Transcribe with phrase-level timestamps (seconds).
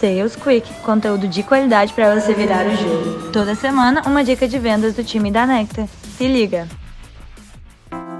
[0.00, 3.32] Sales Quick, conteúdo de qualidade para você virar o jogo.
[3.32, 5.88] Toda semana, uma dica de vendas do time da Nectar.
[6.16, 6.68] Se liga!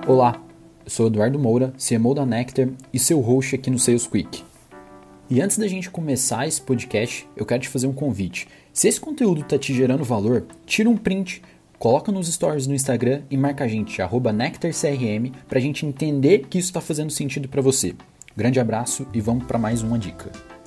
[0.04, 0.42] Olá,
[0.84, 4.42] eu sou Eduardo Moura, CMO da Nectar e seu host aqui no Sales Quick.
[5.30, 8.48] E antes da gente começar esse podcast, eu quero te fazer um convite.
[8.72, 11.42] Se esse conteúdo está te gerando valor, tira um print,
[11.78, 14.00] coloca nos stories no Instagram e marca a gente,
[14.34, 17.94] NectarCRM, para a gente entender que isso está fazendo sentido para você.
[18.36, 20.57] Grande abraço e vamos para mais uma dica.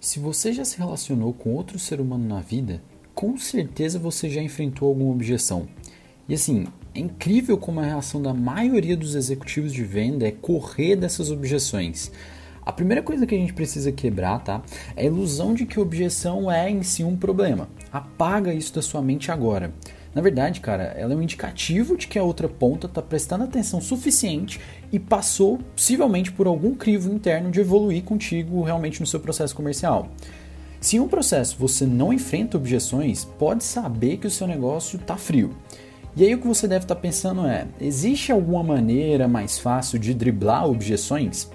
[0.00, 2.80] Se você já se relacionou com outro ser humano na vida,
[3.16, 5.66] com certeza você já enfrentou alguma objeção.
[6.28, 10.94] E assim, é incrível como a reação da maioria dos executivos de venda é correr
[10.94, 12.12] dessas objeções.
[12.64, 14.62] A primeira coisa que a gente precisa quebrar, tá?
[14.94, 17.68] É a ilusão de que objeção é em si um problema.
[17.90, 19.74] Apaga isso da sua mente agora.
[20.14, 23.80] Na verdade, cara, ela é um indicativo de que a outra ponta está prestando atenção
[23.80, 29.54] suficiente e passou possivelmente por algum crivo interno de evoluir contigo realmente no seu processo
[29.54, 30.08] comercial.
[30.80, 35.16] Se em um processo você não enfrenta objeções, pode saber que o seu negócio está
[35.16, 35.54] frio.
[36.16, 39.98] E aí o que você deve estar tá pensando é: existe alguma maneira mais fácil
[39.98, 41.50] de driblar objeções?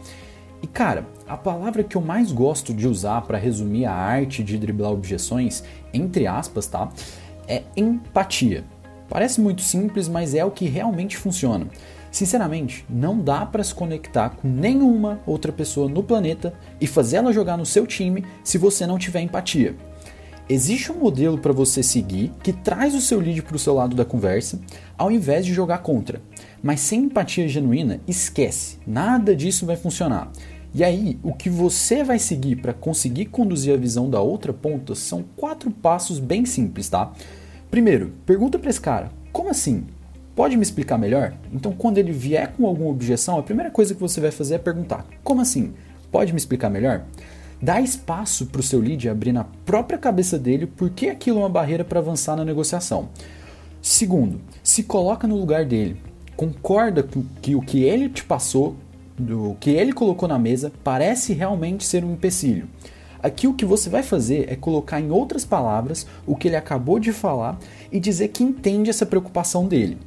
[0.61, 4.57] E cara, a palavra que eu mais gosto de usar para resumir a arte de
[4.57, 6.89] driblar objeções, entre aspas, tá?
[7.47, 8.63] É empatia.
[9.09, 11.67] Parece muito simples, mas é o que realmente funciona.
[12.11, 17.33] Sinceramente, não dá para se conectar com nenhuma outra pessoa no planeta e fazer ela
[17.33, 19.75] jogar no seu time se você não tiver empatia.
[20.47, 23.95] Existe um modelo para você seguir que traz o seu lead para o seu lado
[23.95, 24.59] da conversa,
[24.97, 26.21] ao invés de jogar contra.
[26.61, 30.31] Mas sem empatia genuína, esquece, nada disso vai funcionar.
[30.75, 34.95] E aí, o que você vai seguir para conseguir conduzir a visão da outra ponta
[34.95, 37.11] são quatro passos bem simples, tá?
[37.69, 39.85] Primeiro, pergunta para esse cara: como assim?
[40.35, 41.35] Pode me explicar melhor?
[41.53, 44.57] Então, quando ele vier com alguma objeção, a primeira coisa que você vai fazer é
[44.57, 45.73] perguntar: como assim?
[46.11, 47.03] Pode me explicar melhor?
[47.61, 51.43] Dá espaço para o seu lead abrir na própria cabeça dele por que aquilo é
[51.43, 53.09] uma barreira para avançar na negociação.
[53.79, 55.97] Segundo, se coloca no lugar dele.
[56.35, 58.75] Concorda que, que o que ele te passou
[59.17, 62.67] do que ele colocou na mesa parece realmente ser um empecilho.
[63.21, 66.99] Aqui o que você vai fazer é colocar em outras palavras o que ele acabou
[66.99, 67.57] de falar
[67.91, 69.97] e dizer que entende essa preocupação dele.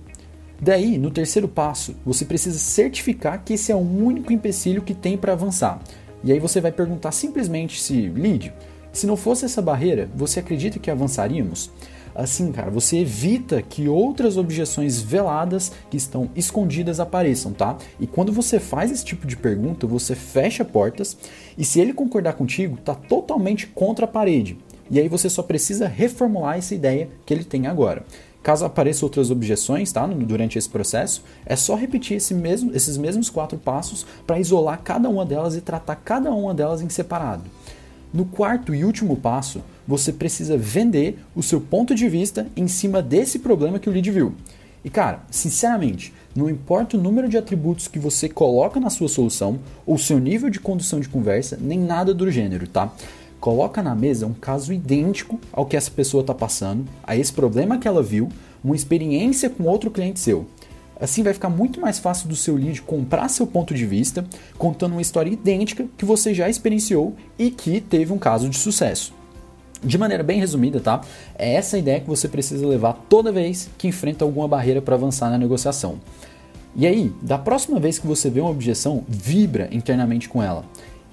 [0.60, 5.16] Daí, no terceiro passo, você precisa certificar que esse é o único empecilho que tem
[5.16, 5.80] para avançar.
[6.24, 8.52] E aí você vai perguntar simplesmente se, Lídio,
[8.96, 11.70] se não fosse essa barreira, você acredita que avançaríamos?
[12.14, 17.76] Assim, cara, você evita que outras objeções veladas que estão escondidas apareçam, tá?
[18.00, 21.14] E quando você faz esse tipo de pergunta, você fecha portas
[21.58, 24.56] e se ele concordar contigo, tá totalmente contra a parede.
[24.90, 28.02] E aí você só precisa reformular essa ideia que ele tem agora.
[28.42, 33.28] Caso apareçam outras objeções tá, durante esse processo, é só repetir esse mesmo, esses mesmos
[33.28, 37.42] quatro passos para isolar cada uma delas e tratar cada uma delas em separado.
[38.12, 43.02] No quarto e último passo, você precisa vender o seu ponto de vista em cima
[43.02, 44.34] desse problema que o lead viu.
[44.84, 49.58] E cara, sinceramente, não importa o número de atributos que você coloca na sua solução,
[49.84, 52.92] ou seu nível de condução de conversa, nem nada do gênero, tá?
[53.40, 57.78] Coloca na mesa um caso idêntico ao que essa pessoa está passando, a esse problema
[57.78, 58.28] que ela viu,
[58.62, 60.46] uma experiência com outro cliente seu.
[61.00, 64.24] Assim vai ficar muito mais fácil do seu lead comprar seu ponto de vista,
[64.56, 69.12] contando uma história idêntica que você já experienciou e que teve um caso de sucesso.
[69.84, 71.02] De maneira bem resumida, tá?
[71.38, 75.30] É essa ideia que você precisa levar toda vez que enfrenta alguma barreira para avançar
[75.30, 76.00] na negociação.
[76.74, 80.64] E aí, da próxima vez que você vê uma objeção, vibra internamente com ela.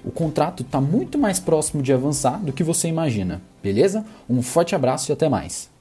[0.04, 4.04] O contrato está muito mais próximo de avançar do que você imagina, beleza?
[4.28, 5.73] Um forte abraço e até mais.